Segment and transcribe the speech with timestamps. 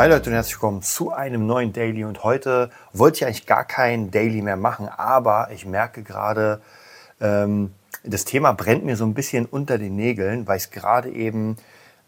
[0.00, 2.04] Hi Leute und herzlich willkommen zu einem neuen Daily.
[2.04, 6.62] Und heute wollte ich eigentlich gar kein Daily mehr machen, aber ich merke gerade,
[7.20, 11.58] ähm, das Thema brennt mir so ein bisschen unter den Nägeln, weil es gerade eben,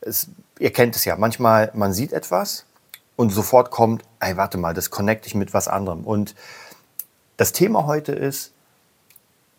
[0.00, 2.64] es, ihr kennt es ja, manchmal man sieht etwas
[3.16, 6.04] und sofort kommt, ey, warte mal, das connecte ich mit was anderem.
[6.04, 6.34] Und
[7.36, 8.54] das Thema heute ist,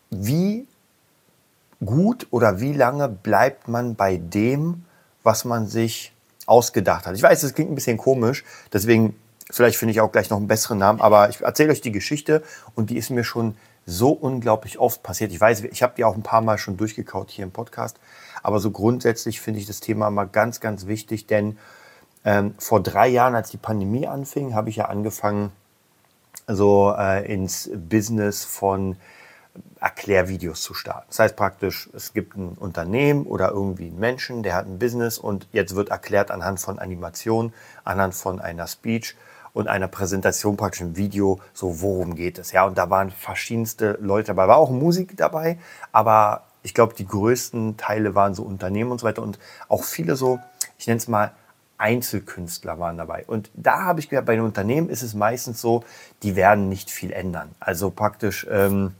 [0.09, 0.68] wie
[1.86, 4.86] gut oder wie lange bleibt man bei dem,
[5.22, 6.12] was man sich
[6.46, 7.16] ausgedacht hat.
[7.16, 9.16] Ich weiß, das klingt ein bisschen komisch, deswegen
[9.52, 12.44] vielleicht finde ich auch gleich noch einen besseren Namen, aber ich erzähle euch die Geschichte
[12.76, 15.32] und die ist mir schon so unglaublich oft passiert.
[15.32, 17.98] Ich weiß, ich habe die auch ein paar Mal schon durchgekaut hier im Podcast,
[18.42, 21.58] aber so grundsätzlich finde ich das Thema mal ganz, ganz wichtig, denn
[22.26, 25.52] ähm, vor drei Jahren, als die Pandemie anfing, habe ich ja angefangen,
[26.48, 28.98] so äh, ins Business von
[29.80, 31.06] Erklärvideos zu starten.
[31.09, 35.18] Das heißt praktisch, es gibt ein Unternehmen oder irgendwie einen Menschen, der hat ein Business
[35.18, 39.16] und jetzt wird erklärt anhand von Animation, anhand von einer Speech
[39.54, 42.52] und einer Präsentation praktisch im Video, so worum geht es.
[42.52, 45.60] Ja, und da waren verschiedenste Leute dabei, war auch Musik dabei,
[45.92, 50.16] aber ich glaube, die größten Teile waren so Unternehmen und so weiter und auch viele
[50.16, 50.40] so,
[50.78, 51.34] ich nenne es mal
[51.78, 53.26] Einzelkünstler waren dabei.
[53.28, 55.84] Und da habe ich gehört, bei den Unternehmen ist es meistens so,
[56.22, 57.52] die werden nicht viel ändern.
[57.60, 58.95] Also praktisch, ähm,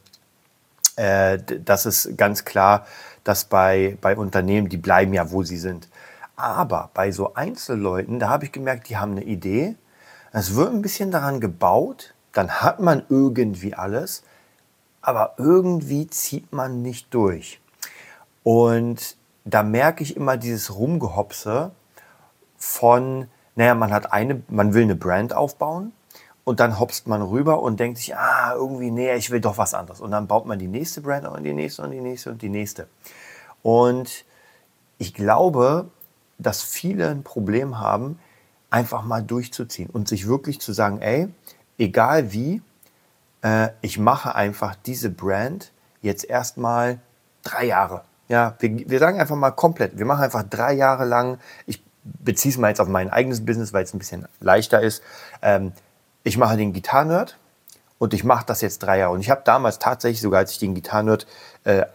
[0.96, 2.86] äh, das ist ganz klar,
[3.24, 5.90] dass bei, bei Unternehmen, die bleiben ja, wo sie sind.
[6.36, 9.76] Aber bei so Einzelleuten, da habe ich gemerkt, die haben eine Idee.
[10.32, 14.24] Es wird ein bisschen daran gebaut, dann hat man irgendwie alles,
[15.02, 17.62] aber irgendwie zieht man nicht durch.
[18.42, 19.16] Und
[19.46, 21.72] da merke ich immer dieses Rumgehopse
[22.58, 25.92] von, naja, man hat eine, man will eine Brand aufbauen,
[26.46, 29.74] und dann hopst man rüber und denkt sich, ah, irgendwie, nee, ich will doch was
[29.74, 30.02] anderes.
[30.02, 32.50] Und dann baut man die nächste Brand und die nächste und die nächste und die
[32.50, 32.88] nächste.
[33.62, 34.26] Und
[34.98, 35.90] ich glaube,
[36.38, 38.20] dass viele ein Problem haben,
[38.70, 41.30] einfach mal durchzuziehen und sich wirklich zu sagen, ey,
[41.78, 42.62] egal wie,
[43.42, 45.72] äh, ich mache einfach diese Brand
[46.02, 47.00] jetzt erstmal
[47.44, 48.04] drei Jahre.
[48.28, 52.52] Ja, wir, wir sagen einfach mal komplett, wir machen einfach drei Jahre lang, ich beziehe
[52.52, 55.04] es mal jetzt auf mein eigenes Business, weil es ein bisschen leichter ist.
[55.42, 55.72] Ähm,
[56.24, 57.38] ich mache den Gitarrenerd
[57.98, 59.14] und ich mache das jetzt drei Jahre.
[59.14, 61.28] Und ich habe damals tatsächlich, sogar als ich den Gitarrenerd
[61.64, 61.86] äh,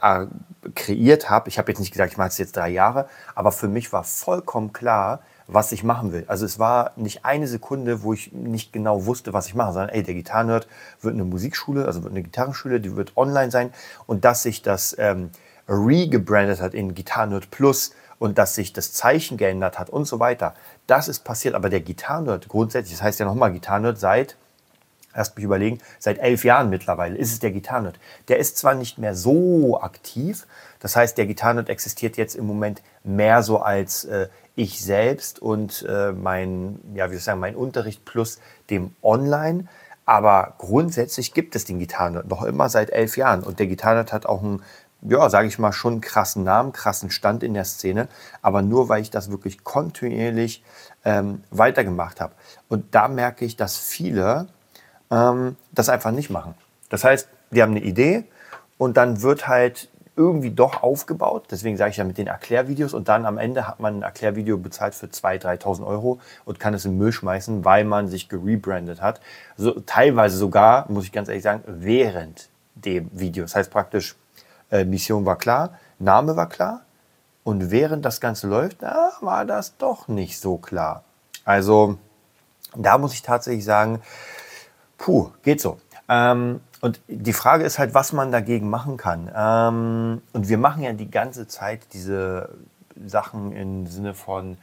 [0.74, 3.68] kreiert habe, ich habe jetzt nicht gesagt, ich mache es jetzt drei Jahre, aber für
[3.68, 6.24] mich war vollkommen klar, was ich machen will.
[6.28, 9.90] Also es war nicht eine Sekunde, wo ich nicht genau wusste, was ich mache, sondern
[9.90, 10.68] ey, der Gitarrenerd
[11.00, 13.72] wird eine Musikschule, also wird eine Gitarrenschule, die wird online sein
[14.06, 15.30] und dass sich das ähm,
[15.66, 20.54] re-gebrandet hat in Gitarrenerd Plus und dass sich das Zeichen geändert hat und so weiter.
[20.86, 24.36] Das ist passiert, aber der Gitarrenerd grundsätzlich, das heißt ja nochmal Gitarrenerd seit,
[25.14, 27.98] lasst mich überlegen, seit elf Jahren mittlerweile ist es der Gitarrenerd.
[28.28, 30.46] Der ist zwar nicht mehr so aktiv,
[30.80, 35.84] das heißt, der Gitarrenerd existiert jetzt im Moment mehr so als äh, ich selbst und
[35.88, 38.40] äh, mein, ja, wie soll ich sagen, mein Unterricht plus
[38.70, 39.66] dem Online.
[40.04, 43.42] Aber grundsätzlich gibt es den Gitarrenerd noch immer seit elf Jahren.
[43.42, 44.62] Und der Gitarrenerd hat auch ein
[45.02, 48.08] ja, sage ich mal, schon krassen Namen, krassen Stand in der Szene,
[48.42, 50.64] aber nur weil ich das wirklich kontinuierlich
[51.04, 52.34] ähm, weitergemacht habe.
[52.68, 54.48] Und da merke ich, dass viele
[55.10, 56.54] ähm, das einfach nicht machen.
[56.88, 58.24] Das heißt, die haben eine Idee
[58.76, 61.46] und dann wird halt irgendwie doch aufgebaut.
[61.50, 64.58] Deswegen sage ich ja mit den Erklärvideos und dann am Ende hat man ein Erklärvideo
[64.58, 69.00] bezahlt für 2.000, 3.000 Euro und kann es in Müll schmeißen, weil man sich gerebrandet
[69.00, 69.20] hat.
[69.56, 73.44] So, teilweise sogar, muss ich ganz ehrlich sagen, während dem Video.
[73.44, 74.16] Das heißt praktisch,
[74.70, 76.82] äh, Mission war klar, Name war klar.
[77.44, 81.04] Und während das Ganze läuft, da war das doch nicht so klar.
[81.44, 81.96] Also
[82.76, 84.02] da muss ich tatsächlich sagen,
[84.98, 85.78] puh, geht so.
[86.08, 89.30] Ähm, und die Frage ist halt, was man dagegen machen kann.
[89.34, 92.50] Ähm, und wir machen ja die ganze Zeit diese
[93.04, 94.58] Sachen im Sinne von,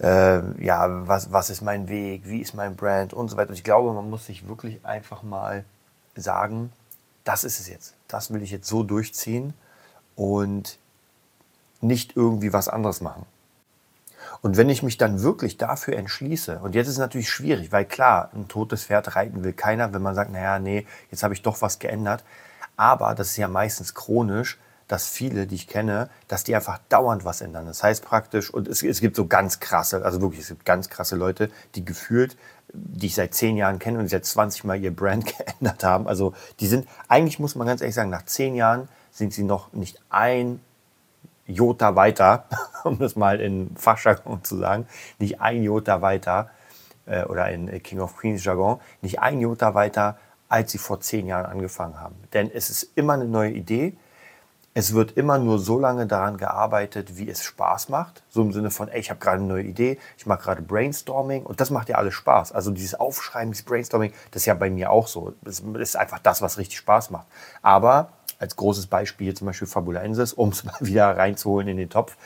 [0.00, 3.50] äh, ja, was, was ist mein Weg, wie ist mein Brand und so weiter.
[3.50, 5.64] Und ich glaube, man muss sich wirklich einfach mal
[6.16, 6.72] sagen,
[7.28, 7.94] das ist es jetzt.
[8.08, 9.52] Das will ich jetzt so durchziehen
[10.16, 10.78] und
[11.82, 13.26] nicht irgendwie was anderes machen.
[14.40, 17.84] Und wenn ich mich dann wirklich dafür entschließe, und jetzt ist es natürlich schwierig, weil
[17.84, 21.42] klar, ein totes Pferd reiten will keiner, wenn man sagt, naja, nee, jetzt habe ich
[21.42, 22.24] doch was geändert.
[22.78, 24.58] Aber das ist ja meistens chronisch,
[24.88, 27.66] dass viele, die ich kenne, dass die einfach dauernd was ändern.
[27.66, 30.88] Das heißt praktisch, und es, es gibt so ganz krasse, also wirklich, es gibt ganz
[30.88, 32.36] krasse Leute, die gefühlt,
[32.72, 36.08] die ich seit zehn Jahren kenne und seit 20 Mal ihr Brand geändert haben.
[36.08, 39.72] Also die sind, eigentlich muss man ganz ehrlich sagen, nach zehn Jahren sind sie noch
[39.72, 40.60] nicht ein
[41.46, 42.44] Jota weiter,
[42.84, 44.86] um das mal in Fachjargon zu sagen,
[45.18, 46.50] nicht ein Jota weiter,
[47.08, 50.18] äh, oder in King of Queens Jargon, nicht ein Jota weiter,
[50.48, 52.16] als sie vor zehn Jahren angefangen haben.
[52.32, 53.96] Denn es ist immer eine neue Idee.
[54.74, 58.22] Es wird immer nur so lange daran gearbeitet, wie es Spaß macht.
[58.28, 61.44] So im Sinne von, ey, ich habe gerade eine neue Idee, ich mache gerade Brainstorming
[61.44, 62.52] und das macht ja alles Spaß.
[62.52, 65.34] Also dieses Aufschreiben, dieses Brainstorming, das ist ja bei mir auch so.
[65.42, 67.26] Das ist einfach das, was richtig Spaß macht.
[67.62, 72.16] Aber als großes Beispiel zum Beispiel Fabulensis, um es mal wieder reinzuholen in den Topf.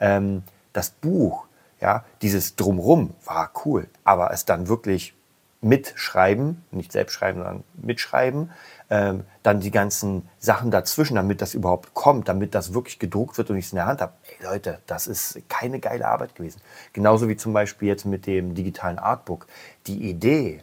[0.00, 1.46] Ähm, das Buch,
[1.80, 5.14] ja, dieses Drumrum war cool, aber es dann wirklich
[5.60, 8.50] mitschreiben, nicht selbst schreiben, sondern mitschreiben,
[8.92, 13.48] ähm, dann die ganzen Sachen dazwischen, damit das überhaupt kommt, damit das wirklich gedruckt wird
[13.48, 14.12] und ich es in der Hand habe.
[14.42, 16.60] Leute, das ist keine geile Arbeit gewesen.
[16.92, 19.46] Genauso wie zum Beispiel jetzt mit dem digitalen Artbook.
[19.86, 20.60] Die Idee,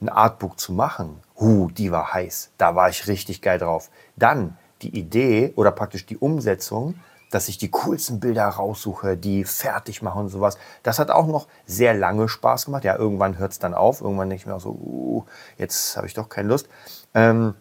[0.00, 2.50] ein Artbook zu machen, hu, die war heiß.
[2.58, 3.88] Da war ich richtig geil drauf.
[4.16, 6.96] Dann die Idee oder praktisch die Umsetzung,
[7.30, 10.58] dass ich die coolsten Bilder raussuche, die fertig mache und sowas.
[10.82, 12.82] Das hat auch noch sehr lange Spaß gemacht.
[12.82, 14.00] Ja, irgendwann hört es dann auf.
[14.00, 15.24] Irgendwann denke ich mir auch so, uh,
[15.56, 16.68] jetzt habe ich doch keine Lust.
[17.14, 17.54] Ähm,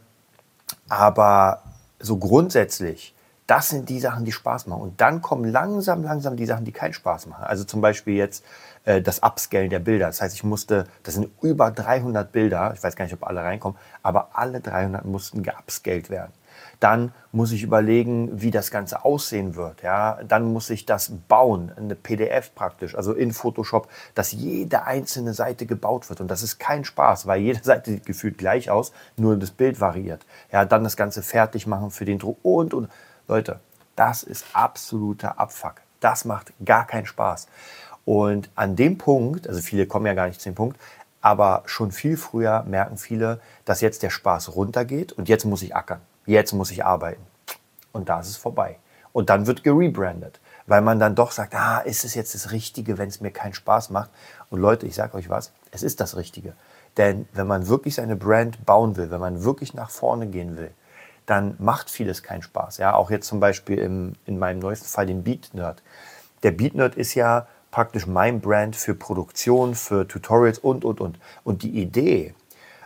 [0.88, 1.64] aber
[2.00, 3.16] so grundsätzlich,
[3.48, 4.82] das sind die Sachen, die Spaß machen.
[4.82, 7.44] Und dann kommen langsam, langsam die Sachen, die keinen Spaß machen.
[7.44, 8.46] Also zum Beispiel jetzt
[8.86, 10.08] äh, das Upscalen der Bilder.
[10.08, 13.42] Das heißt, ich musste, das sind über 300 Bilder, ich weiß gar nicht, ob alle
[13.42, 16.32] reinkommen, aber alle 300 mussten geupscaled werden.
[16.80, 19.82] Dann muss ich überlegen, wie das Ganze aussehen wird.
[19.82, 20.20] Ja?
[20.28, 25.66] Dann muss ich das bauen, eine PDF praktisch, also in Photoshop, dass jede einzelne Seite
[25.66, 26.22] gebaut wird.
[26.22, 29.82] Und das ist kein Spaß, weil jede Seite sieht gefühlt gleich aus, nur das Bild
[29.82, 30.26] variiert.
[30.52, 32.90] Ja, dann das Ganze fertig machen für den Druck und, und.
[33.28, 33.60] Leute,
[33.96, 35.76] das ist absoluter Abfuck.
[36.00, 37.48] Das macht gar keinen Spaß.
[38.06, 40.80] Und an dem Punkt, also viele kommen ja gar nicht zu dem Punkt,
[41.22, 45.76] aber schon viel früher merken viele, dass jetzt der Spaß runtergeht und jetzt muss ich
[45.76, 47.26] ackern, jetzt muss ich arbeiten.
[47.92, 48.78] Und da ist es vorbei.
[49.12, 52.98] Und dann wird gerebrandet, weil man dann doch sagt, ah, ist es jetzt das Richtige,
[52.98, 54.12] wenn es mir keinen Spaß macht?
[54.50, 56.54] Und Leute, ich sage euch was, es ist das Richtige.
[56.98, 60.72] Denn wenn man wirklich seine Brand bauen will, wenn man wirklich nach vorne gehen will,
[61.26, 62.78] dann macht vieles keinen Spaß.
[62.78, 65.82] Ja, auch jetzt zum Beispiel im, in meinem neuesten Fall den Beat Nerd.
[66.44, 71.20] Der Beat Nerd ist ja praktisch mein Brand für Produktion, für Tutorials und, und, und.
[71.44, 72.34] Und die Idee,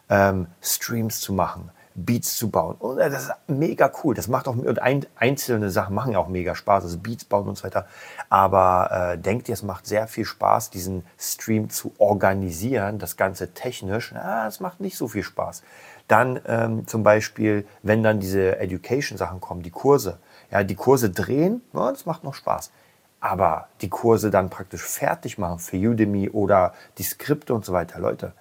[0.10, 4.16] ähm, Streams zu machen, Beats zu bauen, und äh, das ist mega cool.
[4.16, 7.48] Das macht auch, und ein, einzelne Sachen machen ja auch mega Spaß, also Beats bauen
[7.48, 7.88] und so weiter.
[8.30, 13.54] Aber äh, denkt ihr, es macht sehr viel Spaß, diesen Stream zu organisieren, das Ganze
[13.54, 14.14] technisch.
[14.48, 15.64] Es macht nicht so viel Spaß.
[16.08, 20.20] Dann ähm, zum Beispiel, wenn dann diese Education-Sachen kommen, die Kurse.
[20.52, 22.72] Ja, die Kurse drehen, ja, das macht noch Spaß.
[23.20, 28.00] Aber die Kurse dann praktisch fertig machen für Udemy oder die Skripte und so weiter,
[28.00, 28.34] Leute,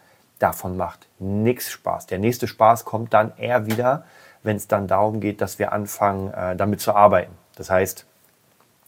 [0.43, 2.07] davon macht nichts Spaß.
[2.07, 4.05] Der nächste Spaß kommt dann eher wieder,
[4.43, 7.33] wenn es dann darum geht, dass wir anfangen, äh, damit zu arbeiten.
[7.57, 8.07] Das heißt,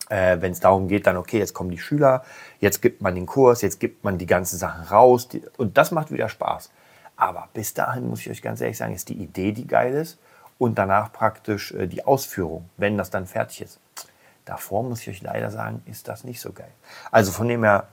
[0.09, 2.25] äh, wenn es darum geht, dann, okay, jetzt kommen die Schüler,
[2.61, 5.93] jetzt gibt man den Kurs, jetzt gibt man die ganzen Sachen raus die, und das
[5.93, 6.71] macht wieder Spaß.
[7.17, 10.19] Aber bis dahin muss ich euch ganz ehrlich sagen, ist die Idee, die geil ist
[10.59, 13.81] und danach praktisch äh, die Ausführung, wenn das dann fertig ist.
[14.45, 16.71] Davor muss ich euch leider sagen, ist das nicht so geil.
[17.11, 17.89] Also von dem her,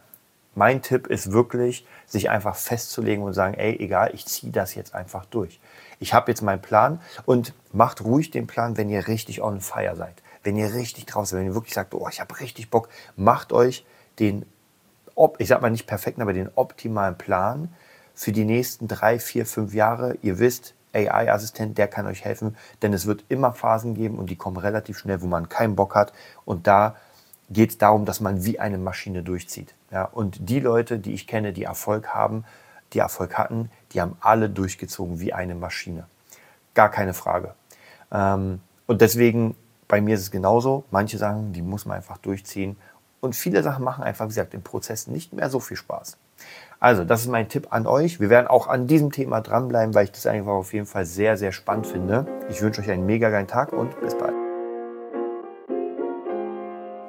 [0.55, 4.93] mein Tipp ist wirklich, sich einfach festzulegen und sagen, ey, egal, ich ziehe das jetzt
[4.93, 5.59] einfach durch.
[5.99, 9.95] Ich habe jetzt meinen Plan und macht ruhig den Plan, wenn ihr richtig on fire
[9.95, 10.21] seid.
[10.43, 13.85] Wenn ihr richtig draußen, wenn ihr wirklich sagt, oh, ich habe richtig Bock, macht euch
[14.19, 14.45] den,
[15.37, 17.73] ich sag mal nicht perfekten, aber den optimalen Plan
[18.13, 20.17] für die nächsten drei, vier, fünf Jahre.
[20.21, 24.35] Ihr wisst, AI-Assistent, der kann euch helfen, denn es wird immer Phasen geben und die
[24.35, 26.11] kommen relativ schnell, wo man keinen Bock hat.
[26.43, 26.95] Und da
[27.49, 29.73] geht es darum, dass man wie eine Maschine durchzieht.
[29.91, 32.45] Ja, und die Leute, die ich kenne, die Erfolg haben,
[32.93, 36.05] die Erfolg hatten, die haben alle durchgezogen wie eine Maschine.
[36.73, 37.53] Gar keine Frage.
[38.11, 39.55] Ähm, und deswegen,
[39.87, 40.85] bei mir ist es genauso.
[40.91, 42.77] Manche Sachen, die muss man einfach durchziehen.
[43.19, 46.17] Und viele Sachen machen einfach, wie gesagt, im Prozess nicht mehr so viel Spaß.
[46.79, 48.19] Also, das ist mein Tipp an euch.
[48.19, 51.37] Wir werden auch an diesem Thema dranbleiben, weil ich das einfach auf jeden Fall sehr,
[51.37, 52.25] sehr spannend finde.
[52.49, 54.30] Ich wünsche euch einen mega geilen Tag und bis bald.